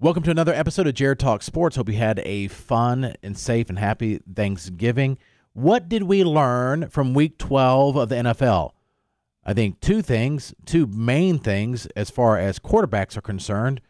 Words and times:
Welcome 0.00 0.22
to 0.22 0.30
another 0.30 0.54
episode 0.54 0.86
of 0.86 0.94
Jared 0.94 1.18
Talk 1.18 1.42
Sports. 1.42 1.74
Hope 1.74 1.88
you 1.88 1.96
had 1.96 2.20
a 2.20 2.46
fun 2.46 3.14
and 3.20 3.36
safe 3.36 3.68
and 3.68 3.80
happy 3.80 4.20
Thanksgiving. 4.32 5.18
What 5.54 5.88
did 5.88 6.04
we 6.04 6.22
learn 6.22 6.88
from 6.88 7.14
week 7.14 7.36
12 7.36 7.96
of 7.96 8.08
the 8.08 8.14
NFL? 8.14 8.74
I 9.44 9.54
think 9.54 9.80
two 9.80 10.00
things, 10.00 10.54
two 10.64 10.86
main 10.86 11.40
things 11.40 11.86
as 11.96 12.10
far 12.10 12.38
as 12.38 12.60
quarterbacks 12.60 13.16
are 13.16 13.20
concerned. 13.20 13.80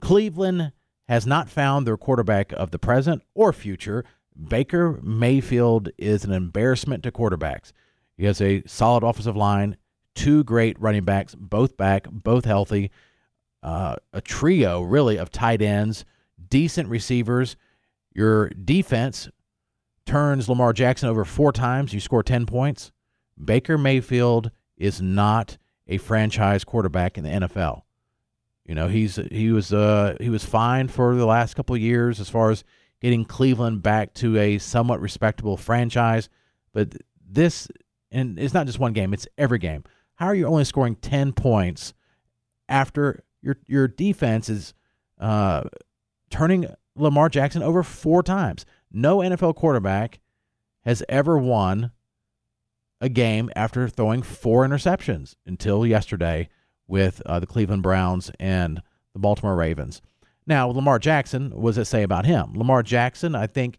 Cleveland 0.00 0.72
has 1.06 1.26
not 1.26 1.50
found 1.50 1.86
their 1.86 1.98
quarterback 1.98 2.50
of 2.52 2.70
the 2.70 2.78
present 2.78 3.22
or 3.34 3.52
future. 3.52 4.06
Baker 4.42 4.98
Mayfield 5.02 5.90
is 5.98 6.24
an 6.24 6.32
embarrassment 6.32 7.02
to 7.02 7.12
quarterbacks. 7.12 7.72
He 8.16 8.24
has 8.24 8.40
a 8.40 8.62
solid 8.66 9.04
offensive 9.04 9.36
line, 9.36 9.76
two 10.14 10.44
great 10.44 10.80
running 10.80 11.04
backs, 11.04 11.34
both 11.34 11.76
back, 11.76 12.06
both 12.10 12.46
healthy 12.46 12.90
uh, 13.62 13.96
a 14.12 14.20
trio 14.20 14.82
really 14.82 15.16
of 15.16 15.30
tight 15.30 15.62
ends, 15.62 16.04
decent 16.48 16.88
receivers. 16.88 17.56
Your 18.12 18.48
defense 18.50 19.28
turns 20.06 20.48
Lamar 20.48 20.72
Jackson 20.72 21.08
over 21.08 21.24
four 21.24 21.52
times. 21.52 21.92
You 21.92 22.00
score 22.00 22.22
10 22.22 22.46
points. 22.46 22.92
Baker 23.42 23.78
Mayfield 23.78 24.50
is 24.76 25.00
not 25.00 25.58
a 25.86 25.98
franchise 25.98 26.64
quarterback 26.64 27.18
in 27.18 27.24
the 27.24 27.30
NFL. 27.30 27.82
You 28.64 28.74
know, 28.74 28.88
he's 28.88 29.16
he 29.30 29.50
was 29.50 29.72
uh 29.72 30.14
he 30.20 30.28
was 30.28 30.44
fine 30.44 30.88
for 30.88 31.14
the 31.14 31.24
last 31.24 31.54
couple 31.54 31.74
years 31.76 32.20
as 32.20 32.28
far 32.28 32.50
as 32.50 32.64
getting 33.00 33.24
Cleveland 33.24 33.82
back 33.82 34.12
to 34.14 34.36
a 34.36 34.58
somewhat 34.58 35.00
respectable 35.00 35.56
franchise, 35.56 36.28
but 36.72 36.94
this 37.26 37.68
and 38.10 38.38
it's 38.38 38.52
not 38.52 38.66
just 38.66 38.78
one 38.78 38.92
game, 38.92 39.14
it's 39.14 39.26
every 39.38 39.58
game. 39.58 39.84
How 40.16 40.26
are 40.26 40.34
you 40.34 40.46
only 40.46 40.64
scoring 40.64 40.96
10 40.96 41.32
points 41.32 41.94
after 42.68 43.22
your 43.42 43.58
your 43.66 43.88
defense 43.88 44.48
is 44.48 44.74
uh, 45.18 45.64
turning 46.30 46.66
Lamar 46.96 47.28
Jackson 47.28 47.62
over 47.62 47.82
four 47.82 48.22
times. 48.22 48.66
No 48.90 49.18
NFL 49.18 49.56
quarterback 49.56 50.20
has 50.84 51.02
ever 51.08 51.38
won 51.38 51.92
a 53.00 53.08
game 53.08 53.50
after 53.54 53.88
throwing 53.88 54.22
four 54.22 54.66
interceptions 54.66 55.36
until 55.46 55.86
yesterday 55.86 56.48
with 56.86 57.22
uh, 57.26 57.38
the 57.38 57.46
Cleveland 57.46 57.82
Browns 57.82 58.30
and 58.40 58.82
the 59.12 59.18
Baltimore 59.18 59.54
Ravens. 59.54 60.02
Now, 60.46 60.68
Lamar 60.68 60.98
Jackson, 60.98 61.50
what 61.50 61.70
does 61.70 61.78
it 61.78 61.84
say 61.84 62.02
about 62.02 62.24
him? 62.24 62.54
Lamar 62.54 62.82
Jackson, 62.82 63.34
I 63.34 63.46
think, 63.46 63.78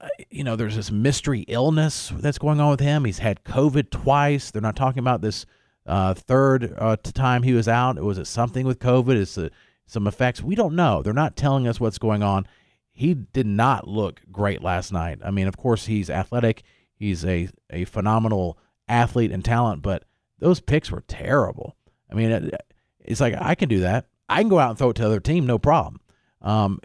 uh, 0.00 0.08
you 0.30 0.42
know, 0.42 0.56
there's 0.56 0.76
this 0.76 0.90
mystery 0.90 1.40
illness 1.48 2.10
that's 2.16 2.38
going 2.38 2.60
on 2.60 2.70
with 2.70 2.80
him. 2.80 3.04
He's 3.04 3.18
had 3.18 3.44
COVID 3.44 3.90
twice. 3.90 4.50
They're 4.50 4.62
not 4.62 4.76
talking 4.76 5.00
about 5.00 5.20
this 5.20 5.44
uh, 5.86 6.14
third 6.14 6.74
uh, 6.76 6.96
time 6.96 7.42
he 7.42 7.52
was 7.52 7.68
out, 7.68 8.00
was 8.00 8.18
it 8.18 8.26
something 8.26 8.66
with 8.66 8.80
COVID? 8.80 9.16
Is 9.16 9.38
it 9.38 9.52
some 9.86 10.06
effects? 10.06 10.42
We 10.42 10.54
don't 10.54 10.74
know. 10.74 11.02
They're 11.02 11.12
not 11.12 11.36
telling 11.36 11.68
us 11.68 11.78
what's 11.78 11.98
going 11.98 12.22
on. 12.22 12.46
He 12.92 13.14
did 13.14 13.46
not 13.46 13.86
look 13.86 14.20
great 14.32 14.62
last 14.62 14.92
night. 14.92 15.20
I 15.24 15.30
mean, 15.30 15.46
of 15.46 15.56
course, 15.56 15.86
he's 15.86 16.10
athletic. 16.10 16.62
He's 16.94 17.24
a, 17.24 17.48
a 17.70 17.84
phenomenal 17.84 18.58
athlete 18.88 19.30
and 19.30 19.44
talent, 19.44 19.82
but 19.82 20.04
those 20.38 20.60
picks 20.60 20.90
were 20.90 21.02
terrible. 21.02 21.76
I 22.10 22.14
mean, 22.14 22.30
it, 22.30 22.54
it's 23.00 23.20
like 23.20 23.34
I 23.38 23.54
can 23.54 23.68
do 23.68 23.80
that. 23.80 24.06
I 24.28 24.40
can 24.40 24.48
go 24.48 24.58
out 24.58 24.70
and 24.70 24.78
throw 24.78 24.90
it 24.90 24.94
to 24.94 25.02
the 25.02 25.08
other 25.08 25.20
team, 25.20 25.46
no 25.46 25.58
problem. 25.58 26.00
Um, 26.42 26.80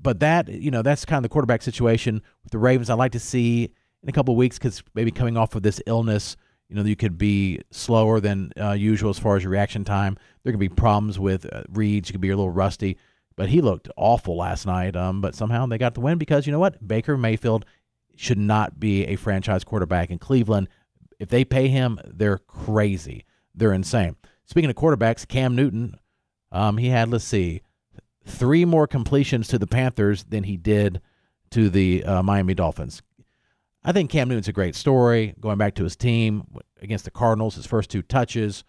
but 0.00 0.20
that, 0.20 0.48
you 0.48 0.70
know, 0.70 0.82
that's 0.82 1.04
kind 1.04 1.18
of 1.18 1.24
the 1.24 1.28
quarterback 1.28 1.60
situation 1.60 2.22
with 2.42 2.52
the 2.52 2.58
Ravens. 2.58 2.88
I'd 2.88 2.94
like 2.94 3.12
to 3.12 3.20
see 3.20 3.64
in 4.02 4.08
a 4.08 4.12
couple 4.12 4.32
of 4.32 4.38
weeks 4.38 4.56
because 4.56 4.82
maybe 4.94 5.10
coming 5.10 5.36
off 5.36 5.54
of 5.54 5.62
this 5.62 5.82
illness– 5.86 6.38
you 6.70 6.76
know, 6.76 6.84
you 6.84 6.94
could 6.94 7.18
be 7.18 7.60
slower 7.72 8.20
than 8.20 8.52
uh, 8.58 8.72
usual 8.72 9.10
as 9.10 9.18
far 9.18 9.36
as 9.36 9.42
your 9.42 9.50
reaction 9.50 9.84
time. 9.84 10.16
There 10.44 10.52
could 10.52 10.60
be 10.60 10.68
problems 10.68 11.18
with 11.18 11.52
uh, 11.52 11.64
reads. 11.68 12.08
You 12.08 12.12
could 12.12 12.20
be 12.20 12.30
a 12.30 12.36
little 12.36 12.50
rusty. 12.50 12.96
But 13.34 13.48
he 13.48 13.60
looked 13.60 13.88
awful 13.96 14.36
last 14.36 14.66
night. 14.66 14.94
Um, 14.94 15.20
but 15.20 15.34
somehow 15.34 15.66
they 15.66 15.78
got 15.78 15.94
the 15.94 16.00
win 16.00 16.16
because 16.16 16.46
you 16.46 16.52
know 16.52 16.60
what? 16.60 16.86
Baker 16.86 17.16
Mayfield 17.16 17.66
should 18.14 18.38
not 18.38 18.78
be 18.78 19.04
a 19.06 19.16
franchise 19.16 19.64
quarterback 19.64 20.10
in 20.10 20.18
Cleveland. 20.18 20.68
If 21.18 21.28
they 21.28 21.44
pay 21.44 21.68
him, 21.68 21.98
they're 22.04 22.38
crazy. 22.38 23.24
They're 23.54 23.72
insane. 23.72 24.16
Speaking 24.44 24.70
of 24.70 24.76
quarterbacks, 24.76 25.26
Cam 25.26 25.56
Newton, 25.56 25.98
um, 26.52 26.76
he 26.76 26.88
had 26.88 27.10
let's 27.10 27.24
see, 27.24 27.62
three 28.24 28.64
more 28.64 28.86
completions 28.86 29.48
to 29.48 29.58
the 29.58 29.66
Panthers 29.66 30.24
than 30.24 30.44
he 30.44 30.56
did 30.56 31.00
to 31.50 31.68
the 31.68 32.04
uh, 32.04 32.22
Miami 32.22 32.54
Dolphins. 32.54 33.02
I 33.82 33.92
think 33.92 34.10
Cam 34.10 34.28
Newton's 34.28 34.48
a 34.48 34.52
great 34.52 34.74
story. 34.74 35.34
Going 35.40 35.58
back 35.58 35.74
to 35.76 35.84
his 35.84 35.96
team 35.96 36.44
against 36.80 37.04
the 37.06 37.10
Cardinals, 37.10 37.54
his 37.54 37.66
first 37.66 37.90
two 37.90 38.02
touches, 38.02 38.64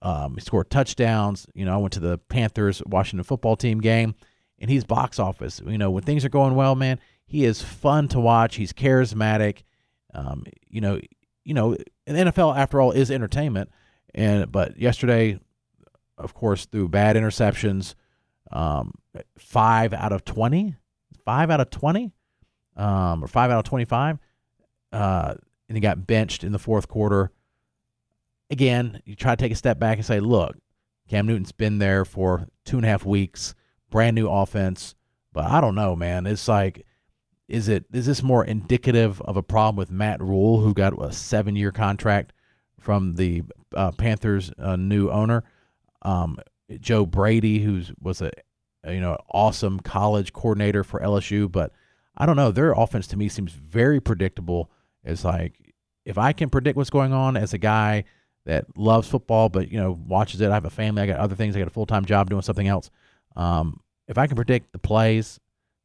um, 0.00 0.34
he 0.34 0.40
scored 0.40 0.68
touchdowns. 0.68 1.46
You 1.54 1.64
know, 1.64 1.74
I 1.74 1.76
went 1.76 1.92
to 1.92 2.00
the 2.00 2.18
Panthers 2.18 2.82
Washington 2.84 3.22
football 3.22 3.56
team 3.56 3.80
game, 3.80 4.16
and 4.58 4.68
he's 4.68 4.84
box 4.84 5.20
office. 5.20 5.60
You 5.64 5.78
know, 5.78 5.90
when 5.90 6.02
things 6.02 6.24
are 6.24 6.28
going 6.28 6.56
well, 6.56 6.74
man, 6.74 6.98
he 7.24 7.44
is 7.44 7.62
fun 7.62 8.08
to 8.08 8.20
watch. 8.20 8.56
He's 8.56 8.72
charismatic. 8.72 9.62
Um, 10.12 10.44
you 10.68 10.80
know, 10.80 11.00
you 11.44 11.54
know, 11.54 11.76
the 12.06 12.12
NFL 12.12 12.56
after 12.56 12.80
all 12.80 12.90
is 12.90 13.12
entertainment. 13.12 13.70
And 14.12 14.50
but 14.50 14.76
yesterday, 14.76 15.38
of 16.18 16.34
course, 16.34 16.66
through 16.66 16.88
bad 16.88 17.14
interceptions, 17.14 17.94
um, 18.50 18.92
five 19.38 19.94
out 19.94 20.12
of 20.12 20.24
twenty, 20.24 20.74
five 21.24 21.48
out 21.48 21.60
of 21.60 21.70
twenty, 21.70 22.10
um, 22.76 23.22
or 23.22 23.28
five 23.28 23.52
out 23.52 23.58
of 23.60 23.64
twenty-five 23.64 24.18
uh, 24.92 25.34
and 25.68 25.76
he 25.76 25.80
got 25.80 26.06
benched 26.06 26.44
in 26.44 26.52
the 26.52 26.58
fourth 26.58 26.88
quarter. 26.88 27.30
Again, 28.50 29.00
you 29.04 29.14
try 29.14 29.34
to 29.34 29.42
take 29.42 29.52
a 29.52 29.56
step 29.56 29.78
back 29.78 29.96
and 29.96 30.06
say, 30.06 30.20
look, 30.20 30.56
Cam 31.08 31.26
Newton's 31.26 31.52
been 31.52 31.78
there 31.78 32.04
for 32.04 32.48
two 32.64 32.76
and 32.76 32.84
a 32.84 32.88
half 32.88 33.04
weeks, 33.04 33.54
brand 33.90 34.14
new 34.14 34.28
offense. 34.28 34.94
But 35.32 35.46
I 35.46 35.60
don't 35.60 35.74
know, 35.74 35.96
man. 35.96 36.26
It's 36.26 36.48
like, 36.48 36.86
is 37.48 37.68
it 37.68 37.84
is 37.92 38.06
this 38.06 38.22
more 38.22 38.44
indicative 38.44 39.20
of 39.22 39.36
a 39.36 39.42
problem 39.42 39.76
with 39.76 39.90
Matt 39.90 40.22
Rhule, 40.22 40.60
who 40.60 40.74
got 40.74 41.02
a 41.02 41.12
seven 41.12 41.56
year 41.56 41.72
contract 41.72 42.32
from 42.78 43.14
the 43.14 43.42
uh, 43.74 43.92
Panthers' 43.92 44.52
uh, 44.58 44.76
new 44.76 45.10
owner? 45.10 45.44
Um, 46.02 46.38
Joe 46.80 47.06
Brady, 47.06 47.60
who 47.60 47.82
was 48.00 48.22
a 48.22 48.30
you 48.86 49.00
know 49.00 49.16
awesome 49.30 49.80
college 49.80 50.32
coordinator 50.32 50.84
for 50.84 51.00
LSU, 51.00 51.50
but 51.50 51.72
I 52.16 52.26
don't 52.26 52.36
know. 52.36 52.50
Their 52.52 52.72
offense 52.72 53.06
to 53.08 53.16
me 53.16 53.28
seems 53.28 53.52
very 53.52 54.00
predictable 54.00 54.70
it's 55.04 55.24
like 55.24 55.74
if 56.04 56.18
I 56.18 56.32
can 56.32 56.50
predict 56.50 56.76
what's 56.76 56.90
going 56.90 57.12
on 57.12 57.36
as 57.36 57.54
a 57.54 57.58
guy 57.58 58.04
that 58.44 58.76
loves 58.76 59.08
football, 59.08 59.48
but 59.48 59.70
you 59.70 59.78
know 59.78 59.98
watches 60.06 60.40
it. 60.40 60.50
I 60.50 60.54
have 60.54 60.64
a 60.64 60.70
family. 60.70 61.02
I 61.02 61.06
got 61.06 61.18
other 61.18 61.34
things. 61.34 61.56
I 61.56 61.60
got 61.60 61.68
a 61.68 61.72
full 61.72 61.86
time 61.86 62.04
job 62.04 62.28
doing 62.28 62.42
something 62.42 62.68
else. 62.68 62.90
Um, 63.36 63.80
if 64.08 64.18
I 64.18 64.26
can 64.26 64.36
predict 64.36 64.72
the 64.72 64.78
plays, 64.78 65.38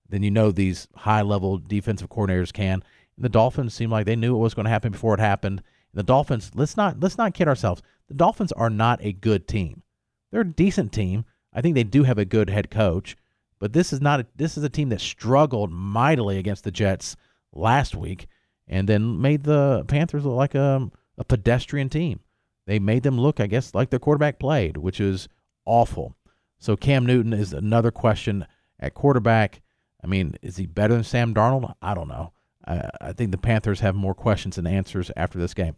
then 0.09 0.23
you 0.23 0.31
know 0.31 0.51
these 0.51 0.88
high 0.95 1.22
level 1.22 1.57
defensive 1.57 2.09
coordinators 2.09 2.53
can. 2.53 2.83
And 3.16 3.25
the 3.25 3.29
Dolphins 3.29 3.73
seem 3.73 3.89
like 3.89 4.05
they 4.05 4.16
knew 4.16 4.33
what 4.33 4.44
was 4.44 4.53
going 4.53 4.66
to 4.66 4.72
happen 4.72 4.91
before 4.91 5.13
it 5.13 5.19
happened. 5.19 5.61
And 5.91 5.99
the 5.99 6.03
Dolphins, 6.03 6.51
let's 6.55 6.78
not 6.78 6.99
let's 6.99 7.17
not 7.17 7.34
kid 7.34 7.47
ourselves. 7.47 7.81
The 8.07 8.16
Dolphins 8.16 8.51
are 8.53 8.69
not 8.69 8.99
a 9.03 9.13
good 9.13 9.47
team. 9.47 9.84
They're 10.31 10.41
a 10.41 10.45
decent 10.45 10.91
team. 10.91 11.25
I 11.53 11.61
think 11.61 11.75
they 11.75 11.84
do 11.84 12.03
have 12.03 12.17
a 12.17 12.25
good 12.25 12.49
head 12.49 12.69
coach, 12.69 13.16
but 13.59 13.73
this 13.73 13.91
is 13.94 14.01
not 14.01 14.19
a, 14.19 14.28
this 14.35 14.57
is 14.57 14.63
a 14.63 14.69
team 14.69 14.89
that 14.89 15.01
struggled 15.01 15.72
mightily 15.72 16.38
against 16.38 16.63
the 16.63 16.72
Jets 16.72 17.16
last 17.53 17.95
week 17.95 18.28
and 18.67 18.88
then 18.88 19.22
made 19.22 19.44
the 19.44 19.85
Panthers 19.88 20.25
look 20.25 20.35
like 20.35 20.55
a, 20.55 20.89
a 21.17 21.23
pedestrian 21.23 21.89
team. 21.89 22.19
They 22.66 22.79
made 22.79 23.03
them 23.03 23.19
look, 23.19 23.39
I 23.39 23.47
guess, 23.47 23.73
like 23.73 23.89
their 23.89 24.00
quarterback 24.00 24.39
played, 24.39 24.78
which 24.78 25.00
is 25.00 25.29
awful. 25.66 26.16
So 26.59 26.75
Cam 26.75 27.05
Newton 27.05 27.33
is 27.33 27.53
another 27.53 27.91
question 27.91 28.45
at 28.79 28.94
quarterback. 28.94 29.61
I 30.03 30.07
mean, 30.07 30.35
is 30.41 30.57
he 30.57 30.66
better 30.66 30.94
than 30.94 31.03
Sam 31.03 31.33
Darnold? 31.33 31.73
I 31.81 31.94
don't 31.94 32.09
know. 32.09 32.33
I, 32.66 32.89
I 33.00 33.13
think 33.13 33.31
the 33.31 33.38
Panthers 33.38 33.79
have 33.79 33.95
more 33.95 34.13
questions 34.13 34.57
than 34.57 34.67
answers 34.67 35.11
after 35.16 35.39
this 35.39 35.53
game. 35.53 35.75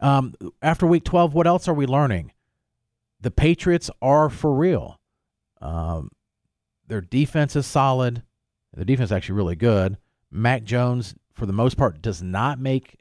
Um, 0.00 0.34
after 0.62 0.86
week 0.86 1.04
12, 1.04 1.34
what 1.34 1.46
else 1.46 1.68
are 1.68 1.74
we 1.74 1.86
learning? 1.86 2.32
The 3.20 3.30
Patriots 3.30 3.90
are 4.00 4.30
for 4.30 4.54
real. 4.54 5.00
Um, 5.60 6.10
their 6.86 7.00
defense 7.00 7.56
is 7.56 7.66
solid. 7.66 8.22
Their 8.72 8.84
defense 8.84 9.08
is 9.08 9.12
actually 9.12 9.34
really 9.36 9.56
good. 9.56 9.98
Mac 10.30 10.64
Jones, 10.64 11.14
for 11.34 11.46
the 11.46 11.52
most 11.52 11.76
part, 11.76 12.02
does 12.02 12.22
not 12.22 12.58
make 12.58 12.98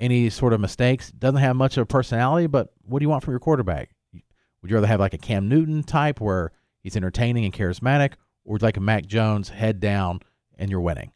any 0.00 0.30
sort 0.30 0.52
of 0.52 0.60
mistakes. 0.60 1.10
Doesn't 1.12 1.40
have 1.40 1.56
much 1.56 1.76
of 1.76 1.82
a 1.82 1.86
personality, 1.86 2.46
but 2.46 2.72
what 2.82 2.98
do 2.98 3.04
you 3.04 3.08
want 3.08 3.22
from 3.22 3.32
your 3.32 3.40
quarterback? 3.40 3.90
Would 4.12 4.70
you 4.70 4.76
rather 4.76 4.86
have 4.86 5.00
like 5.00 5.14
a 5.14 5.18
Cam 5.18 5.48
Newton 5.48 5.82
type 5.82 6.20
where 6.20 6.52
he's 6.82 6.96
entertaining 6.96 7.44
and 7.44 7.52
charismatic, 7.52 8.12
or 8.44 8.52
would 8.52 8.62
you 8.62 8.66
like 8.66 8.76
a 8.76 8.80
Mac 8.80 9.06
Jones 9.06 9.48
head 9.50 9.80
down 9.80 10.20
and 10.58 10.70
you're 10.70 10.80
winning? 10.80 11.12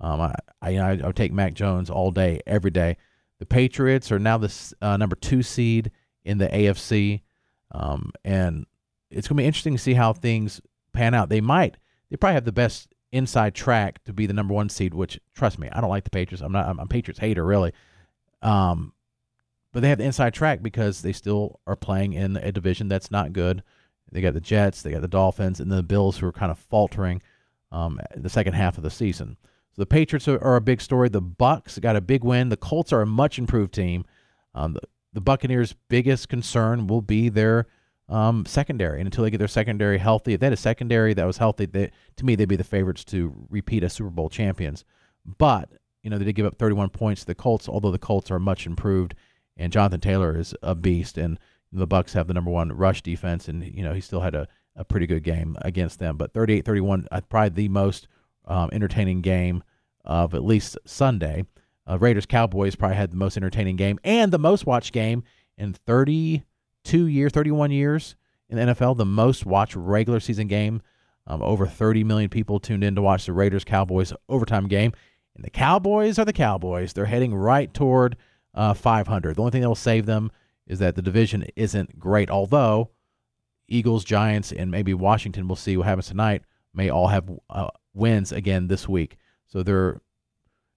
Um, 0.00 0.20
I, 0.20 0.34
I, 0.60 0.76
I 0.78 1.06
would 1.06 1.16
take 1.16 1.32
Mac 1.32 1.54
Jones 1.54 1.88
all 1.88 2.10
day, 2.10 2.40
every 2.46 2.70
day. 2.70 2.96
The 3.38 3.46
Patriots 3.46 4.10
are 4.10 4.18
now 4.18 4.38
the 4.38 4.74
uh, 4.80 4.96
number 4.96 5.16
two 5.16 5.42
seed 5.42 5.90
in 6.24 6.38
the 6.38 6.48
AFC, 6.48 7.22
um, 7.70 8.12
and 8.24 8.66
it's 9.10 9.28
going 9.28 9.36
to 9.36 9.42
be 9.42 9.46
interesting 9.46 9.74
to 9.74 9.82
see 9.82 9.94
how 9.94 10.12
things 10.12 10.60
pan 10.92 11.14
out. 11.14 11.28
They 11.28 11.40
might, 11.40 11.76
they 12.10 12.16
probably 12.16 12.34
have 12.34 12.44
the 12.44 12.52
best 12.52 12.91
inside 13.12 13.54
track 13.54 14.02
to 14.04 14.12
be 14.12 14.26
the 14.26 14.32
number 14.32 14.54
one 14.54 14.68
seed. 14.68 14.94
Which 14.94 15.20
trust 15.34 15.58
me, 15.58 15.68
I 15.70 15.80
don't 15.80 15.90
like 15.90 16.04
the 16.04 16.10
Patriots. 16.10 16.42
I'm 16.42 16.52
not. 16.52 16.66
I'm 16.68 16.78
a 16.78 16.86
Patriots 16.86 17.20
hater, 17.20 17.44
really. 17.44 17.72
Um, 18.42 18.92
but 19.72 19.80
they 19.80 19.88
have 19.88 19.98
the 19.98 20.04
inside 20.04 20.34
track 20.34 20.62
because 20.62 21.02
they 21.02 21.12
still 21.12 21.60
are 21.66 21.76
playing 21.76 22.12
in 22.12 22.36
a 22.36 22.52
division 22.52 22.88
that's 22.88 23.10
not 23.10 23.32
good. 23.32 23.62
They 24.10 24.20
got 24.20 24.34
the 24.34 24.40
Jets, 24.40 24.82
they 24.82 24.90
got 24.92 25.00
the 25.00 25.08
Dolphins, 25.08 25.58
and 25.58 25.72
the 25.72 25.82
Bills 25.82 26.18
who 26.18 26.26
are 26.26 26.32
kind 26.32 26.52
of 26.52 26.58
faltering 26.58 27.22
um, 27.70 27.98
the 28.14 28.28
second 28.28 28.52
half 28.52 28.76
of 28.76 28.84
the 28.84 28.90
season. 28.90 29.38
So 29.74 29.80
the 29.80 29.86
Patriots 29.86 30.28
are, 30.28 30.42
are, 30.44 30.56
a 30.56 30.60
big 30.60 30.82
story. 30.82 31.08
The 31.08 31.22
Bucks 31.22 31.78
got 31.78 31.96
a 31.96 32.02
big 32.02 32.22
win. 32.22 32.50
The 32.50 32.58
Colts 32.58 32.92
are 32.92 33.00
a 33.00 33.06
much 33.06 33.38
improved 33.38 33.72
team. 33.72 34.04
Um, 34.54 34.74
the, 34.74 34.80
the, 35.14 35.22
Buccaneers' 35.22 35.74
biggest 35.88 36.28
concern 36.28 36.86
will 36.86 37.00
be 37.00 37.30
their 37.30 37.66
um, 38.12 38.44
secondary, 38.44 39.00
and 39.00 39.06
until 39.06 39.24
they 39.24 39.30
get 39.30 39.38
their 39.38 39.48
secondary 39.48 39.98
healthy, 39.98 40.34
if 40.34 40.40
they 40.40 40.46
had 40.46 40.52
a 40.52 40.56
secondary 40.56 41.14
that 41.14 41.26
was 41.26 41.38
healthy, 41.38 41.64
they, 41.64 41.90
to 42.16 42.24
me 42.24 42.34
they'd 42.34 42.44
be 42.44 42.56
the 42.56 42.64
favorites 42.64 43.04
to 43.06 43.34
repeat 43.48 43.82
as 43.82 43.94
Super 43.94 44.10
Bowl 44.10 44.28
champions. 44.28 44.84
But 45.24 45.70
you 46.02 46.10
know 46.10 46.18
they 46.18 46.26
did 46.26 46.34
give 46.34 46.46
up 46.46 46.58
31 46.58 46.90
points 46.90 47.22
to 47.22 47.26
the 47.28 47.34
Colts, 47.34 47.68
although 47.68 47.90
the 47.90 47.98
Colts 47.98 48.30
are 48.30 48.38
much 48.38 48.66
improved, 48.66 49.14
and 49.56 49.72
Jonathan 49.72 50.00
Taylor 50.00 50.38
is 50.38 50.54
a 50.62 50.74
beast, 50.74 51.16
and 51.16 51.38
the 51.72 51.86
Bucks 51.86 52.12
have 52.12 52.26
the 52.26 52.34
number 52.34 52.50
one 52.50 52.70
rush 52.72 53.02
defense, 53.02 53.48
and 53.48 53.64
you 53.64 53.82
know 53.82 53.94
he 53.94 54.00
still 54.02 54.20
had 54.20 54.34
a, 54.34 54.46
a 54.76 54.84
pretty 54.84 55.06
good 55.06 55.22
game 55.22 55.56
against 55.62 55.98
them. 55.98 56.18
But 56.18 56.34
38-31, 56.34 57.06
uh, 57.10 57.20
probably 57.22 57.48
the 57.48 57.68
most 57.68 58.08
um, 58.44 58.68
entertaining 58.72 59.22
game 59.22 59.64
of 60.04 60.34
at 60.34 60.44
least 60.44 60.76
Sunday. 60.84 61.46
Uh, 61.88 61.98
Raiders 61.98 62.26
Cowboys 62.26 62.76
probably 62.76 62.96
had 62.96 63.12
the 63.12 63.16
most 63.16 63.36
entertaining 63.36 63.76
game 63.76 63.98
and 64.04 64.32
the 64.32 64.38
most 64.38 64.66
watched 64.66 64.92
game 64.92 65.24
in 65.56 65.74
32 66.84 67.06
years, 67.06 67.32
31 67.32 67.70
years 67.70 68.16
in 68.48 68.58
the 68.58 68.74
NFL. 68.74 68.96
The 68.96 69.04
most 69.04 69.46
watched 69.46 69.76
regular 69.76 70.20
season 70.20 70.46
game. 70.46 70.82
Um, 71.26 71.40
over 71.42 71.66
30 71.66 72.02
million 72.02 72.28
people 72.28 72.58
tuned 72.58 72.82
in 72.82 72.96
to 72.96 73.02
watch 73.02 73.26
the 73.26 73.32
Raiders 73.32 73.64
Cowboys 73.64 74.12
overtime 74.28 74.66
game. 74.66 74.92
And 75.36 75.44
the 75.44 75.50
Cowboys 75.50 76.18
are 76.18 76.24
the 76.24 76.32
Cowboys. 76.32 76.92
They're 76.92 77.04
heading 77.04 77.34
right 77.34 77.72
toward 77.72 78.16
uh, 78.54 78.74
500. 78.74 79.36
The 79.36 79.40
only 79.40 79.52
thing 79.52 79.62
that 79.62 79.68
will 79.68 79.76
save 79.76 80.06
them 80.06 80.32
is 80.66 80.80
that 80.80 80.96
the 80.96 81.02
division 81.02 81.46
isn't 81.54 81.98
great, 81.98 82.28
although 82.28 82.90
Eagles, 83.68 84.04
Giants, 84.04 84.52
and 84.52 84.70
maybe 84.70 84.94
Washington, 84.94 85.46
we'll 85.46 85.56
see 85.56 85.76
what 85.76 85.86
happens 85.86 86.08
tonight, 86.08 86.42
may 86.74 86.90
all 86.90 87.08
have 87.08 87.30
uh, 87.48 87.68
wins 87.94 88.32
again 88.32 88.66
this 88.66 88.88
week. 88.88 89.16
So 89.46 89.62
they're 89.62 90.00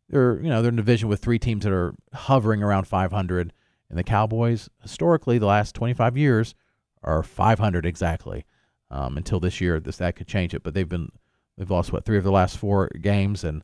they're 0.10 0.40
you 0.40 0.50
know 0.50 0.62
they're 0.62 0.70
in 0.70 0.76
a 0.76 0.82
division 0.82 1.10
with 1.10 1.22
three 1.22 1.40
teams 1.40 1.64
that 1.64 1.74
are 1.74 1.96
hovering 2.14 2.62
around 2.62 2.88
500, 2.88 3.52
and 3.90 3.98
the 3.98 4.04
Cowboys 4.04 4.70
historically 4.82 5.38
the 5.38 5.46
last 5.46 5.76
25 5.76 6.18
years 6.18 6.56
are 7.04 7.24
500 7.24 7.86
exactly. 7.86 8.46
Um, 8.92 9.18
until 9.18 9.40
this 9.40 9.60
year, 9.60 9.80
this 9.80 9.98
that 9.98 10.16
could 10.16 10.28
change 10.28 10.54
it, 10.54 10.64
but 10.64 10.74
they've 10.74 10.88
been 10.88 11.12
they've 11.58 11.70
lost 11.70 11.92
what 11.92 12.06
three 12.06 12.18
of 12.18 12.24
the 12.24 12.32
last 12.32 12.58
four 12.58 12.90
games, 13.02 13.44
and 13.44 13.64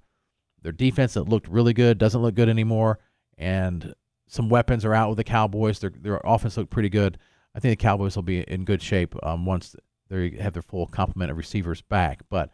their 0.61 0.71
defense 0.71 1.13
that 1.13 1.29
looked 1.29 1.47
really 1.47 1.73
good 1.73 1.99
doesn't 1.99 2.21
look 2.21 2.33
good 2.33 2.49
anymore, 2.49 2.99
and 3.37 3.93
some 4.27 4.49
weapons 4.49 4.83
are 4.83 4.95
out 4.95 5.09
with 5.09 5.17
the 5.17 5.23
Cowboys. 5.23 5.79
Their 5.79 5.91
their 5.91 6.21
offense 6.23 6.57
looked 6.57 6.71
pretty 6.71 6.89
good. 6.89 7.19
I 7.53 7.59
think 7.59 7.77
the 7.77 7.83
Cowboys 7.83 8.15
will 8.15 8.23
be 8.23 8.41
in 8.41 8.65
good 8.65 8.81
shape 8.81 9.15
um, 9.23 9.45
once 9.45 9.75
they 10.09 10.31
have 10.39 10.53
their 10.53 10.61
full 10.63 10.87
complement 10.87 11.31
of 11.31 11.37
receivers 11.37 11.81
back. 11.81 12.21
But 12.29 12.49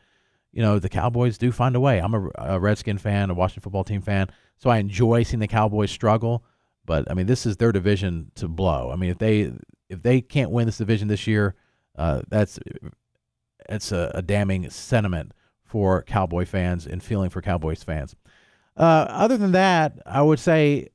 you 0.51 0.61
know, 0.61 0.77
the 0.77 0.89
Cowboys 0.89 1.37
do 1.37 1.51
find 1.51 1.75
a 1.75 1.79
way. 1.79 1.99
I'm 1.99 2.13
a, 2.13 2.29
a 2.37 2.59
Redskin 2.59 2.97
fan, 2.97 3.29
a 3.29 3.33
Washington 3.33 3.63
football 3.63 3.85
team 3.85 4.01
fan, 4.01 4.27
so 4.57 4.69
I 4.69 4.77
enjoy 4.77 5.23
seeing 5.23 5.39
the 5.39 5.47
Cowboys 5.47 5.91
struggle. 5.91 6.43
But 6.87 7.09
I 7.11 7.13
mean, 7.13 7.27
this 7.27 7.45
is 7.45 7.57
their 7.57 7.71
division 7.71 8.31
to 8.35 8.47
blow. 8.47 8.89
I 8.91 8.95
mean, 8.95 9.11
if 9.11 9.19
they 9.19 9.51
if 9.89 10.01
they 10.01 10.21
can't 10.21 10.49
win 10.49 10.65
this 10.65 10.79
division 10.79 11.07
this 11.07 11.27
year, 11.27 11.53
uh, 11.95 12.21
that's 12.27 12.59
it's 13.69 13.91
a, 13.91 14.11
a, 14.15 14.21
damning 14.23 14.67
sentiment 14.71 15.33
for 15.63 16.01
Cowboy 16.01 16.45
fans 16.45 16.87
and 16.87 17.03
feeling 17.03 17.29
for 17.29 17.41
Cowboys 17.41 17.83
fans. 17.83 18.15
Uh, 18.75 19.05
other 19.09 19.37
than 19.37 19.51
that, 19.51 19.99
I 20.05 20.21
would 20.23 20.39
say, 20.39 20.89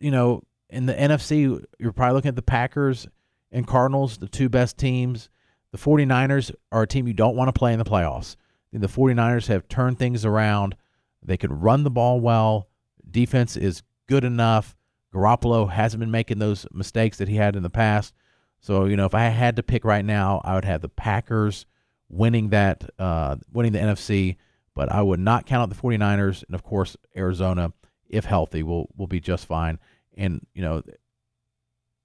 you 0.00 0.10
know, 0.10 0.42
in 0.70 0.86
the 0.86 0.94
NFC, 0.94 1.62
you're 1.78 1.92
probably 1.92 2.14
looking 2.14 2.30
at 2.30 2.36
the 2.36 2.42
Packers 2.42 3.06
and 3.52 3.66
Cardinals, 3.66 4.18
the 4.18 4.28
two 4.28 4.48
best 4.48 4.78
teams. 4.78 5.28
The 5.72 5.78
49ers 5.78 6.52
are 6.72 6.82
a 6.82 6.86
team 6.86 7.06
you 7.06 7.12
don't 7.12 7.36
want 7.36 7.48
to 7.48 7.52
play 7.52 7.72
in 7.72 7.78
the 7.78 7.84
playoffs 7.84 8.36
the 8.80 8.88
49ers 8.88 9.46
have 9.48 9.68
turned 9.68 9.98
things 9.98 10.24
around. 10.24 10.76
They 11.22 11.36
can 11.36 11.60
run 11.60 11.84
the 11.84 11.90
ball 11.90 12.20
well. 12.20 12.68
Defense 13.10 13.56
is 13.56 13.82
good 14.06 14.24
enough. 14.24 14.75
Garoppolo 15.16 15.70
hasn't 15.70 16.00
been 16.00 16.10
making 16.10 16.38
those 16.38 16.66
mistakes 16.72 17.18
that 17.18 17.28
he 17.28 17.36
had 17.36 17.56
in 17.56 17.62
the 17.62 17.70
past. 17.70 18.12
So, 18.60 18.84
you 18.84 18.96
know, 18.96 19.06
if 19.06 19.14
I 19.14 19.24
had 19.28 19.56
to 19.56 19.62
pick 19.62 19.84
right 19.84 20.04
now, 20.04 20.42
I 20.44 20.54
would 20.54 20.64
have 20.64 20.82
the 20.82 20.88
Packers 20.88 21.64
winning 22.08 22.50
that, 22.50 22.88
uh, 22.98 23.36
winning 23.52 23.72
the 23.72 23.78
NFC, 23.78 24.36
but 24.74 24.92
I 24.92 25.00
would 25.00 25.20
not 25.20 25.46
count 25.46 25.62
out 25.62 25.74
the 25.74 25.80
49ers. 25.80 26.44
And 26.44 26.54
of 26.54 26.62
course, 26.62 26.96
Arizona, 27.16 27.72
if 28.08 28.24
healthy, 28.24 28.62
will, 28.62 28.90
will 28.96 29.06
be 29.06 29.20
just 29.20 29.46
fine. 29.46 29.78
And, 30.16 30.46
you 30.54 30.62
know, 30.62 30.82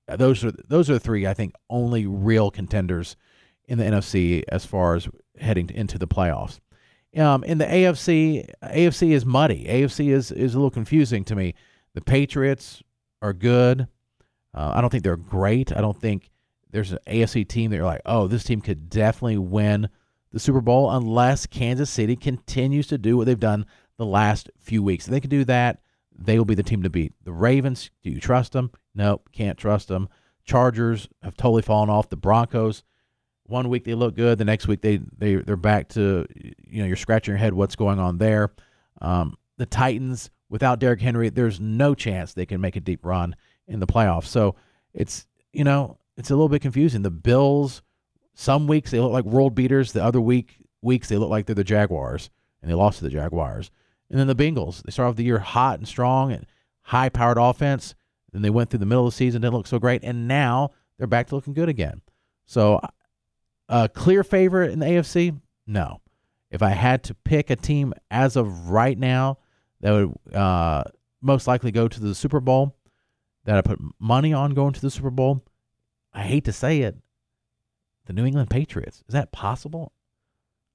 those 0.07 0.43
are 0.43 0.51
those 0.67 0.89
are 0.89 0.93
the 0.93 0.99
three 0.99 1.25
I 1.25 1.33
think 1.33 1.53
only 1.69 2.05
real 2.05 2.51
contenders 2.51 3.15
in 3.65 3.77
the 3.77 3.85
NFC 3.85 4.43
as 4.49 4.65
far 4.65 4.95
as 4.95 5.07
heading 5.39 5.69
into 5.69 5.97
the 5.97 6.07
playoffs. 6.07 6.59
Um, 7.17 7.43
in 7.43 7.57
the 7.57 7.65
AFC, 7.65 8.49
AFC 8.63 9.11
is 9.11 9.25
muddy. 9.25 9.65
AFC 9.65 10.09
is 10.09 10.31
is 10.31 10.53
a 10.53 10.57
little 10.57 10.71
confusing 10.71 11.23
to 11.25 11.35
me. 11.35 11.55
The 11.93 12.01
Patriots 12.01 12.81
are 13.21 13.33
good. 13.33 13.87
Uh, 14.53 14.71
I 14.75 14.81
don't 14.81 14.89
think 14.89 15.03
they're 15.03 15.15
great. 15.15 15.75
I 15.75 15.81
don't 15.81 15.99
think 15.99 16.29
there's 16.71 16.91
an 16.91 16.99
AFC 17.07 17.47
team 17.47 17.71
that 17.71 17.77
you're 17.77 17.85
like, 17.85 18.01
oh, 18.05 18.27
this 18.27 18.43
team 18.43 18.61
could 18.61 18.89
definitely 18.89 19.37
win 19.37 19.89
the 20.31 20.39
Super 20.39 20.61
Bowl 20.61 20.91
unless 20.91 21.45
Kansas 21.45 21.89
City 21.89 22.15
continues 22.15 22.87
to 22.87 22.97
do 22.97 23.17
what 23.17 23.25
they've 23.25 23.39
done 23.39 23.65
the 23.97 24.05
last 24.05 24.49
few 24.59 24.81
weeks. 24.81 25.05
If 25.05 25.11
they 25.11 25.19
can 25.19 25.29
do 25.29 25.45
that, 25.45 25.81
they 26.17 26.37
will 26.37 26.45
be 26.45 26.55
the 26.55 26.63
team 26.63 26.83
to 26.83 26.89
beat. 26.89 27.13
The 27.23 27.33
Ravens, 27.33 27.89
do 28.03 28.09
you 28.09 28.19
trust 28.19 28.53
them? 28.53 28.71
Nope, 28.95 29.29
can't 29.31 29.57
trust 29.57 29.87
them. 29.87 30.09
Chargers 30.43 31.07
have 31.21 31.35
totally 31.35 31.61
fallen 31.61 31.89
off. 31.89 32.09
The 32.09 32.15
Broncos, 32.17 32.83
one 33.45 33.69
week 33.69 33.83
they 33.83 33.93
look 33.93 34.15
good, 34.15 34.37
the 34.37 34.45
next 34.45 34.67
week 34.67 34.81
they 34.81 34.97
they 35.17 35.35
they're 35.35 35.55
back 35.55 35.89
to 35.89 36.25
you 36.35 36.81
know 36.81 36.87
you're 36.87 36.95
scratching 36.95 37.33
your 37.33 37.39
head 37.39 37.53
what's 37.53 37.75
going 37.75 37.99
on 37.99 38.17
there. 38.17 38.51
Um, 39.01 39.37
the 39.57 39.65
Titans 39.65 40.29
without 40.51 40.79
Derrick 40.79 41.01
Henry, 41.01 41.29
there's 41.29 41.59
no 41.59 41.95
chance 41.95 42.33
they 42.33 42.45
can 42.45 42.61
make 42.61 42.75
a 42.75 42.81
deep 42.81 43.03
run 43.05 43.35
in 43.67 43.79
the 43.79 43.87
playoffs. 43.87 44.25
So 44.25 44.55
it's 44.93 45.25
you 45.51 45.63
know 45.63 45.97
it's 46.17 46.29
a 46.29 46.35
little 46.35 46.49
bit 46.49 46.61
confusing. 46.61 47.01
The 47.01 47.09
Bills, 47.09 47.81
some 48.35 48.67
weeks 48.67 48.91
they 48.91 48.99
look 48.99 49.13
like 49.13 49.25
world 49.25 49.55
beaters, 49.55 49.93
the 49.93 50.03
other 50.03 50.21
week 50.21 50.57
weeks 50.83 51.09
they 51.09 51.17
look 51.17 51.29
like 51.29 51.47
they're 51.47 51.55
the 51.55 51.63
Jaguars, 51.63 52.29
and 52.61 52.69
they 52.69 52.75
lost 52.75 52.99
to 52.99 53.05
the 53.05 53.09
Jaguars. 53.09 53.71
And 54.11 54.19
then 54.19 54.27
the 54.27 54.35
Bengals, 54.35 54.83
they 54.83 54.91
start 54.91 55.09
off 55.09 55.15
the 55.15 55.23
year 55.23 55.39
hot 55.39 55.79
and 55.79 55.87
strong 55.87 56.33
and 56.33 56.45
high 56.81 57.09
powered 57.09 57.37
offense. 57.37 57.95
Then 58.33 58.41
they 58.41 58.49
went 58.49 58.69
through 58.69 58.79
the 58.79 58.85
middle 58.85 59.07
of 59.07 59.13
the 59.13 59.17
season, 59.17 59.41
didn't 59.41 59.53
look 59.53 59.67
so 59.67 59.79
great, 59.79 60.03
and 60.03 60.27
now 60.27 60.71
they're 60.97 61.07
back 61.07 61.27
to 61.27 61.35
looking 61.35 61.53
good 61.53 61.69
again. 61.69 62.01
So 62.45 62.81
a 63.69 63.87
clear 63.87 64.23
favorite 64.23 64.71
in 64.71 64.79
the 64.79 64.85
AFC? 64.85 65.39
No. 65.65 66.01
If 66.49 66.61
I 66.61 66.71
had 66.71 67.03
to 67.05 67.13
pick 67.13 67.49
a 67.49 67.55
team 67.55 67.93
as 68.09 68.35
of 68.35 68.69
right 68.69 68.97
now 68.97 69.37
that 69.81 69.91
would 69.91 70.35
uh, 70.35 70.83
most 71.21 71.47
likely 71.47 71.71
go 71.71 71.87
to 71.87 71.99
the 71.99 72.15
Super 72.15 72.39
Bowl, 72.39 72.75
that 73.45 73.57
I 73.57 73.61
put 73.61 73.79
money 73.99 74.33
on 74.33 74.53
going 74.53 74.73
to 74.73 74.81
the 74.81 74.91
Super 74.91 75.09
Bowl, 75.09 75.43
I 76.13 76.23
hate 76.23 76.45
to 76.45 76.53
say 76.53 76.81
it, 76.81 76.97
the 78.05 78.13
New 78.13 78.25
England 78.25 78.49
Patriots. 78.49 79.03
Is 79.07 79.13
that 79.13 79.31
possible? 79.31 79.91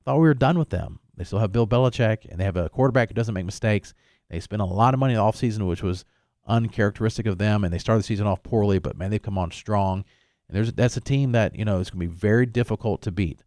I 0.01 0.05
thought 0.05 0.17
we 0.17 0.29
were 0.29 0.35
done 0.35 0.59
with 0.59 0.71
them. 0.71 1.01
They 1.17 1.25
still 1.25 1.39
have 1.39 1.53
Bill 1.53 1.67
Belichick, 1.67 2.27
and 2.29 2.39
they 2.39 2.45
have 2.45 2.57
a 2.57 2.69
quarterback 2.69 3.09
who 3.09 3.15
doesn't 3.15 3.35
make 3.35 3.47
mistakes. 3.47 3.95
They 4.29 4.41
spent 4.41 4.63
a 4.63 4.67
lot 4.67 4.95
of 4.95 5.01
money 5.01 5.15
in 5.15 5.19
the 5.19 5.25
offseason, 5.25 5.67
which 5.67 5.83
was 5.83 6.05
uncharacteristic 6.47 7.27
of 7.27 7.39
them, 7.39 7.65
and 7.65 7.73
they 7.73 7.79
started 7.79 8.01
the 8.01 8.07
season 8.07 8.27
off 8.27 8.43
poorly, 8.43 8.79
but 8.79 8.97
man, 8.97 9.11
they've 9.11 9.23
come 9.23 9.39
on 9.39 9.51
strong. 9.51 10.05
And 10.49 10.57
there's 10.57 10.73
that's 10.73 10.97
a 10.97 11.01
team 11.01 11.33
that 11.33 11.57
you 11.57 11.65
know 11.65 11.81
is 11.81 11.91
going 11.91 12.01
to 12.01 12.13
be 12.13 12.19
very 12.19 12.47
difficult 12.47 13.03
to 13.03 13.11
beat. 13.11 13.43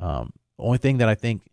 Um, 0.00 0.32
only 0.58 0.78
thing 0.78 0.98
that 0.98 1.08
I 1.08 1.14
think, 1.14 1.50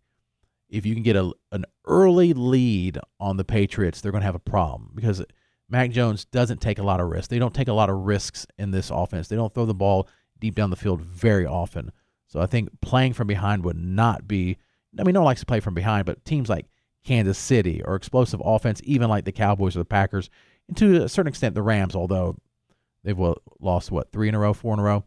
if 0.70 0.86
you 0.86 0.94
can 0.94 1.04
get 1.04 1.16
a 1.16 1.32
an 1.52 1.66
early 1.86 2.34
lead 2.34 3.00
on 3.20 3.38
the 3.38 3.46
Patriots, 3.46 4.02
they're 4.02 4.12
going 4.12 4.22
to 4.22 4.26
have 4.26 4.36
a 4.36 4.40
problem 4.40 4.92
because 4.96 5.24
Mac 5.70 5.92
Jones 5.92 6.26
doesn't 6.26 6.62
take 6.62 6.80
a 6.80 6.84
lot 6.84 7.00
of 7.00 7.10
risks. 7.10 7.28
They 7.28 7.40
don't 7.40 7.54
take 7.54 7.68
a 7.68 7.74
lot 7.74 7.90
of 7.90 7.98
risks 7.98 8.46
in 8.58 8.72
this 8.72 8.90
offense. 8.90 9.28
They 9.28 9.36
don't 9.36 9.54
throw 9.54 9.66
the 9.66 9.74
ball 9.74 10.08
deep 10.40 10.56
down 10.56 10.70
the 10.70 10.76
field 10.76 11.02
very 11.02 11.46
often. 11.46 11.92
So 12.28 12.40
I 12.40 12.46
think 12.46 12.70
playing 12.82 13.14
from 13.14 13.28
behind 13.28 13.64
would 13.64 13.78
not 13.78 14.28
be. 14.28 14.58
I 15.00 15.04
mean, 15.04 15.14
no 15.14 15.22
one 15.22 15.26
likes 15.26 15.42
to 15.42 15.46
play 15.46 15.60
from 15.60 15.74
behind, 15.74 16.06
but 16.06 16.24
teams 16.24 16.50
like 16.50 16.68
Kansas 17.04 17.38
City 17.38 17.82
or 17.84 17.96
explosive 17.96 18.42
offense, 18.44 18.82
even 18.84 19.10
like 19.10 19.26
the 19.26 19.32
Cowboys 19.32 19.76
or 19.76 19.80
the 19.80 19.86
Packers, 19.86 20.30
and 20.68 20.78
to 20.78 21.04
a 21.04 21.10
certain 21.10 21.30
extent 21.30 21.54
the 21.54 21.62
Rams, 21.62 21.96
although 21.96 22.38
They've 23.06 23.20
lost 23.60 23.92
what 23.92 24.12
three 24.12 24.28
in 24.28 24.36
a 24.36 24.40
row, 24.40 24.52
four 24.52 24.74
in 24.74 24.80
a 24.80 24.84
row, 24.84 25.04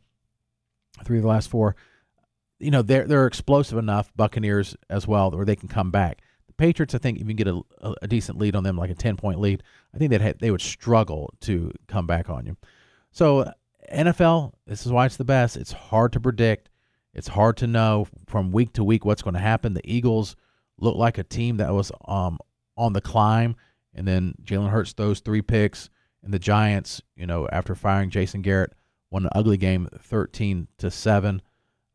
three 1.04 1.18
of 1.18 1.22
the 1.22 1.28
last 1.28 1.50
four. 1.50 1.74
You 2.58 2.70
know 2.70 2.82
they're 2.82 3.06
they're 3.06 3.26
explosive 3.26 3.78
enough. 3.78 4.10
Buccaneers 4.16 4.76
as 4.90 5.06
well, 5.06 5.30
where 5.30 5.44
they 5.44 5.56
can 5.56 5.68
come 5.68 5.90
back. 5.90 6.22
The 6.46 6.52
Patriots, 6.54 6.94
I 6.94 6.98
think, 6.98 7.20
if 7.20 7.28
you 7.28 7.34
get 7.34 7.48
a, 7.48 7.60
a, 7.80 7.94
a 8.02 8.08
decent 8.08 8.38
lead 8.38 8.56
on 8.56 8.64
them, 8.64 8.76
like 8.76 8.90
a 8.90 8.94
ten 8.94 9.16
point 9.16 9.40
lead, 9.40 9.62
I 9.94 9.98
think 9.98 10.10
that 10.10 10.40
they 10.40 10.50
would 10.50 10.60
struggle 10.60 11.32
to 11.42 11.72
come 11.86 12.06
back 12.06 12.28
on 12.28 12.46
you. 12.46 12.56
So 13.12 13.52
NFL, 13.92 14.52
this 14.66 14.84
is 14.84 14.92
why 14.92 15.06
it's 15.06 15.16
the 15.16 15.24
best. 15.24 15.56
It's 15.56 15.72
hard 15.72 16.12
to 16.12 16.20
predict. 16.20 16.68
It's 17.14 17.28
hard 17.28 17.56
to 17.58 17.66
know 17.66 18.06
from 18.26 18.52
week 18.52 18.74
to 18.74 18.84
week 18.84 19.04
what's 19.04 19.22
going 19.22 19.34
to 19.34 19.40
happen. 19.40 19.74
The 19.74 19.90
Eagles 19.90 20.36
look 20.78 20.96
like 20.96 21.18
a 21.18 21.24
team 21.24 21.56
that 21.56 21.72
was 21.72 21.90
um, 22.06 22.38
on 22.76 22.92
the 22.92 23.00
climb, 23.00 23.56
and 23.94 24.06
then 24.06 24.34
Jalen 24.44 24.70
Hurts 24.70 24.92
throws 24.92 25.20
three 25.20 25.42
picks. 25.42 25.90
And 26.22 26.34
the 26.34 26.38
Giants, 26.38 27.00
you 27.16 27.26
know, 27.26 27.48
after 27.50 27.74
firing 27.74 28.10
Jason 28.10 28.42
Garrett, 28.42 28.72
won 29.10 29.24
an 29.24 29.30
ugly 29.34 29.56
game, 29.56 29.88
thirteen 30.00 30.68
to 30.78 30.90
seven. 30.90 31.40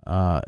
Uh, 0.06 0.42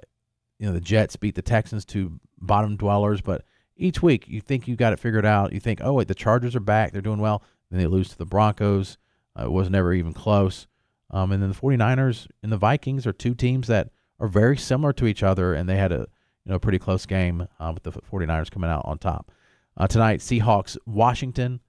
you 0.59 0.67
know, 0.67 0.73
the 0.73 0.81
Jets 0.81 1.15
beat 1.15 1.35
the 1.35 1.41
Texans 1.41 1.85
to 1.85 2.19
bottom 2.39 2.77
dwellers, 2.77 3.21
but 3.21 3.43
each 3.77 4.01
week 4.01 4.27
you 4.27 4.41
think 4.41 4.67
you 4.67 4.75
got 4.75 4.93
it 4.93 4.99
figured 4.99 5.25
out. 5.25 5.53
You 5.53 5.59
think, 5.59 5.79
oh 5.83 5.93
wait, 5.93 6.07
the 6.07 6.15
Chargers 6.15 6.55
are 6.55 6.61
back, 6.61 6.91
they're 6.91 7.01
doing 7.01 7.19
well. 7.19 7.43
Then 7.69 7.79
they 7.79 7.87
lose 7.87 8.09
to 8.09 8.17
the 8.17 8.25
Broncos. 8.25 8.97
Uh, 9.37 9.45
it 9.45 9.51
was 9.51 9.69
never 9.69 9.93
even 9.93 10.13
close. 10.13 10.67
Um, 11.11 11.31
and 11.31 11.41
then 11.41 11.49
the 11.49 11.55
49ers 11.55 12.27
and 12.41 12.51
the 12.51 12.57
Vikings 12.57 13.05
are 13.05 13.13
two 13.13 13.35
teams 13.35 13.67
that 13.67 13.89
are 14.19 14.27
very 14.27 14.57
similar 14.57 14.93
to 14.93 15.07
each 15.07 15.23
other, 15.23 15.53
and 15.53 15.67
they 15.67 15.77
had 15.77 15.91
a 15.91 16.07
you 16.45 16.51
know 16.51 16.59
pretty 16.59 16.79
close 16.79 17.05
game 17.05 17.47
uh, 17.59 17.71
with 17.73 17.83
the 17.83 17.91
49ers 17.91 18.51
coming 18.51 18.69
out 18.69 18.83
on 18.85 18.97
top. 18.97 19.31
Uh, 19.77 19.87
tonight, 19.87 20.19
Seahawks, 20.19 20.77
Washington. 20.85 21.59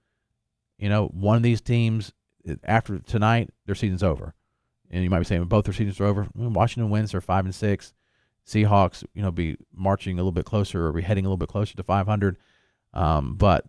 You 0.77 0.89
know, 0.89 1.07
one 1.07 1.35
of 1.35 1.43
these 1.43 1.61
teams 1.61 2.13
after 2.63 2.99
tonight, 2.99 3.49
their 3.65 3.75
season's 3.75 4.03
over. 4.03 4.33
And 4.89 5.03
you 5.03 5.09
might 5.09 5.19
be 5.19 5.25
saying 5.25 5.43
both 5.45 5.65
their 5.65 5.73
seasons 5.73 5.99
are 5.99 6.05
over. 6.05 6.27
Washington 6.33 6.89
wins, 6.89 7.11
they're 7.11 7.21
five 7.21 7.45
and 7.45 7.53
six. 7.53 7.93
Seahawks, 8.45 9.03
you 9.13 9.21
know, 9.21 9.31
be 9.31 9.57
marching 9.75 10.15
a 10.15 10.21
little 10.21 10.31
bit 10.31 10.45
closer 10.45 10.87
or 10.87 10.93
be 10.93 11.01
heading 11.01 11.25
a 11.25 11.27
little 11.27 11.37
bit 11.37 11.49
closer 11.49 11.75
to 11.75 11.83
500. 11.83 12.37
Um, 12.93 13.35
but 13.35 13.65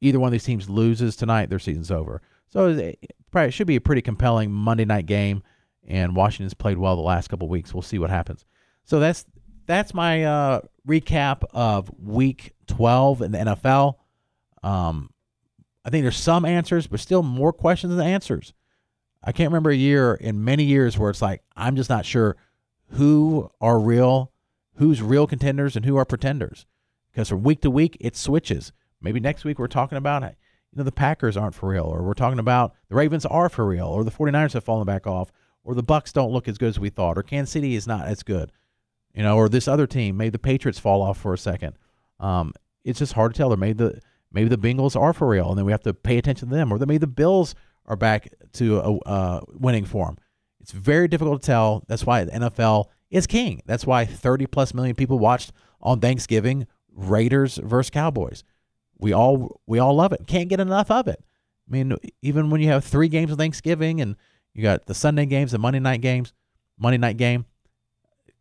either 0.00 0.18
one 0.18 0.28
of 0.28 0.32
these 0.32 0.44
teams 0.44 0.70
loses 0.70 1.16
tonight, 1.16 1.50
their 1.50 1.58
season's 1.58 1.90
over. 1.90 2.22
So 2.48 2.68
it 2.68 2.98
probably 3.30 3.50
should 3.50 3.66
be 3.66 3.76
a 3.76 3.80
pretty 3.80 4.00
compelling 4.00 4.50
Monday 4.50 4.86
night 4.86 5.04
game. 5.04 5.42
And 5.86 6.16
Washington's 6.16 6.54
played 6.54 6.78
well 6.78 6.96
the 6.96 7.02
last 7.02 7.28
couple 7.28 7.48
weeks. 7.48 7.74
We'll 7.74 7.82
see 7.82 7.98
what 7.98 8.10
happens. 8.10 8.44
So 8.84 9.00
that's 9.00 9.26
that's 9.66 9.92
my 9.92 10.24
uh, 10.24 10.60
recap 10.86 11.44
of 11.52 11.90
Week 12.02 12.54
12 12.68 13.22
in 13.22 13.32
the 13.32 13.38
NFL. 13.38 13.96
Um, 14.62 15.10
I 15.84 15.90
think 15.90 16.04
there's 16.04 16.16
some 16.16 16.44
answers, 16.44 16.86
but 16.86 17.00
still 17.00 17.22
more 17.22 17.52
questions 17.52 17.94
than 17.94 18.06
answers. 18.06 18.54
I 19.28 19.32
can't 19.32 19.50
remember 19.50 19.68
a 19.68 19.76
year 19.76 20.14
in 20.14 20.42
many 20.42 20.64
years 20.64 20.96
where 20.96 21.10
it's 21.10 21.20
like 21.20 21.42
I'm 21.54 21.76
just 21.76 21.90
not 21.90 22.06
sure 22.06 22.38
who 22.92 23.50
are 23.60 23.78
real, 23.78 24.32
who's 24.76 25.02
real 25.02 25.26
contenders, 25.26 25.76
and 25.76 25.84
who 25.84 25.98
are 25.98 26.06
pretenders. 26.06 26.64
Because 27.12 27.28
from 27.28 27.42
week 27.42 27.60
to 27.60 27.70
week, 27.70 27.98
it 28.00 28.16
switches. 28.16 28.72
Maybe 29.02 29.20
next 29.20 29.44
week 29.44 29.58
we're 29.58 29.66
talking 29.66 29.98
about 29.98 30.22
you 30.22 30.30
know 30.76 30.82
the 30.82 30.92
Packers 30.92 31.36
aren't 31.36 31.54
for 31.54 31.68
real, 31.68 31.84
or 31.84 32.02
we're 32.02 32.14
talking 32.14 32.38
about 32.38 32.74
the 32.88 32.94
Ravens 32.94 33.26
are 33.26 33.50
for 33.50 33.66
real, 33.66 33.84
or 33.84 34.02
the 34.02 34.10
49ers 34.10 34.54
have 34.54 34.64
fallen 34.64 34.86
back 34.86 35.06
off, 35.06 35.30
or 35.62 35.74
the 35.74 35.82
Bucks 35.82 36.10
don't 36.10 36.32
look 36.32 36.48
as 36.48 36.56
good 36.56 36.70
as 36.70 36.78
we 36.78 36.88
thought, 36.88 37.18
or 37.18 37.22
Kansas 37.22 37.52
City 37.52 37.74
is 37.74 37.86
not 37.86 38.06
as 38.06 38.22
good, 38.22 38.50
you 39.12 39.22
know, 39.22 39.36
or 39.36 39.50
this 39.50 39.68
other 39.68 39.86
team, 39.86 40.16
maybe 40.16 40.30
the 40.30 40.38
Patriots 40.38 40.78
fall 40.78 41.02
off 41.02 41.18
for 41.18 41.34
a 41.34 41.38
second. 41.38 41.74
Um, 42.18 42.54
it's 42.82 43.00
just 43.00 43.12
hard 43.12 43.34
to 43.34 43.36
tell. 43.36 43.52
Or 43.52 43.58
maybe 43.58 43.74
the 43.74 44.00
maybe 44.32 44.48
the 44.48 44.56
Bengals 44.56 44.98
are 44.98 45.12
for 45.12 45.28
real, 45.28 45.50
and 45.50 45.58
then 45.58 45.66
we 45.66 45.72
have 45.72 45.82
to 45.82 45.92
pay 45.92 46.16
attention 46.16 46.48
to 46.48 46.54
them, 46.54 46.72
or 46.72 46.78
maybe 46.78 46.96
the 46.96 47.06
Bills 47.06 47.54
are 47.84 47.96
back 47.96 48.28
to 48.54 48.78
a 48.78 48.98
uh, 49.00 49.40
winning 49.48 49.84
form. 49.84 50.16
It's 50.60 50.72
very 50.72 51.08
difficult 51.08 51.42
to 51.42 51.46
tell. 51.46 51.84
That's 51.88 52.04
why 52.04 52.24
the 52.24 52.32
NFL 52.32 52.86
is 53.10 53.26
king. 53.26 53.62
That's 53.66 53.86
why 53.86 54.04
30 54.04 54.46
plus 54.46 54.74
million 54.74 54.94
people 54.94 55.18
watched 55.18 55.52
on 55.80 56.00
Thanksgiving 56.00 56.66
Raiders 56.92 57.56
versus 57.56 57.90
Cowboys. 57.90 58.44
We 58.98 59.12
all 59.12 59.60
we 59.66 59.78
all 59.78 59.94
love 59.94 60.12
it. 60.12 60.26
Can't 60.26 60.48
get 60.48 60.60
enough 60.60 60.90
of 60.90 61.06
it. 61.08 61.22
I 61.68 61.72
mean, 61.72 61.96
even 62.22 62.50
when 62.50 62.60
you 62.60 62.68
have 62.68 62.84
three 62.84 63.08
games 63.08 63.30
of 63.30 63.38
Thanksgiving 63.38 64.00
and 64.00 64.16
you 64.54 64.62
got 64.62 64.86
the 64.86 64.94
Sunday 64.94 65.26
games, 65.26 65.52
the 65.52 65.58
Monday 65.58 65.78
night 65.78 66.00
games, 66.00 66.32
Monday 66.78 66.98
night 66.98 67.16
game. 67.16 67.44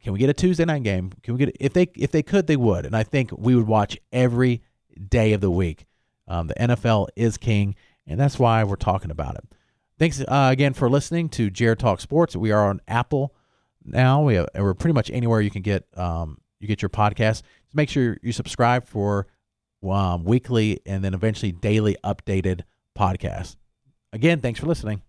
Can 0.03 0.13
we 0.13 0.19
get 0.19 0.29
a 0.29 0.33
Tuesday 0.33 0.65
night 0.65 0.83
game? 0.83 1.11
Can 1.23 1.33
we 1.33 1.45
get 1.45 1.55
if 1.59 1.73
they 1.73 1.89
if 1.95 2.11
they 2.11 2.23
could 2.23 2.47
they 2.47 2.55
would, 2.55 2.85
and 2.85 2.95
I 2.95 3.03
think 3.03 3.31
we 3.37 3.55
would 3.55 3.67
watch 3.67 3.97
every 4.11 4.61
day 5.09 5.33
of 5.33 5.41
the 5.41 5.51
week. 5.51 5.85
Um, 6.27 6.47
the 6.47 6.55
NFL 6.55 7.07
is 7.15 7.37
king, 7.37 7.75
and 8.05 8.19
that's 8.19 8.37
why 8.37 8.63
we're 8.63 8.75
talking 8.75 9.11
about 9.11 9.35
it. 9.35 9.43
Thanks 9.99 10.21
uh, 10.21 10.49
again 10.51 10.73
for 10.73 10.89
listening 10.89 11.27
to 11.29 11.49
Jared 11.49 11.79
Talk 11.79 11.99
Sports. 12.01 12.35
We 12.35 12.51
are 12.51 12.69
on 12.69 12.81
Apple 12.87 13.33
now. 13.83 14.21
We 14.21 14.35
have, 14.35 14.47
we're 14.53 14.75
pretty 14.75 14.93
much 14.93 15.09
anywhere 15.09 15.41
you 15.41 15.49
can 15.49 15.63
get 15.63 15.85
um, 15.97 16.37
you 16.59 16.67
get 16.67 16.83
your 16.83 16.89
podcast. 16.89 17.41
Just 17.63 17.75
make 17.75 17.89
sure 17.89 18.17
you 18.21 18.31
subscribe 18.31 18.87
for 18.87 19.27
um, 19.83 20.23
weekly 20.23 20.81
and 20.85 21.03
then 21.03 21.13
eventually 21.15 21.51
daily 21.51 21.97
updated 22.03 22.61
podcasts. 22.97 23.55
Again, 24.13 24.39
thanks 24.39 24.59
for 24.59 24.67
listening. 24.67 25.01